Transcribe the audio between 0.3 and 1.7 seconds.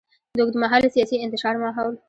د اوږدمهاله سیاسي انتشار